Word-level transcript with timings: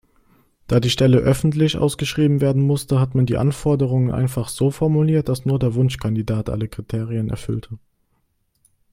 Da 0.65 0.79
die 0.79 0.89
Stelle 0.89 1.19
öffentlich 1.19 1.77
ausgeschrieben 1.77 2.41
werden 2.41 2.63
musste, 2.63 2.99
hat 2.99 3.13
man 3.13 3.27
die 3.27 3.37
Anforderungen 3.37 4.09
einfach 4.09 4.49
so 4.49 4.71
formuliert, 4.71 5.29
dass 5.29 5.45
nur 5.45 5.59
der 5.59 5.75
Wunschkandidat 5.75 6.49
alle 6.49 6.67
Kriterien 6.67 7.29
erfüllte. 7.29 7.77